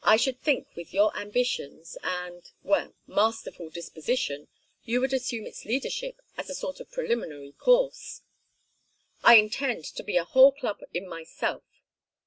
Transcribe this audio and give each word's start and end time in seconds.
I 0.03 0.17
should 0.17 0.41
think 0.41 0.75
with 0.75 0.95
your 0.95 1.15
ambitions 1.15 1.95
and 2.01 2.41
well 2.63 2.95
masterful 3.05 3.69
disposition, 3.69 4.47
you 4.83 4.99
would 4.99 5.13
assume 5.13 5.45
its 5.45 5.63
leadership 5.63 6.19
as 6.35 6.49
a 6.49 6.55
sort 6.55 6.79
of 6.79 6.89
preliminary 6.89 7.51
course." 7.51 8.23
"I 9.23 9.35
intend 9.35 9.85
to 9.85 10.01
be 10.03 10.17
a 10.17 10.25
whole 10.25 10.53
club 10.53 10.79
in 10.91 11.07
myself." 11.07 11.83